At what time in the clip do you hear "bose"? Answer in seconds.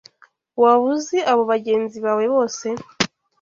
2.33-2.67